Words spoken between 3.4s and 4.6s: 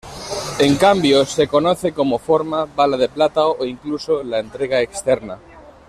o incluso "la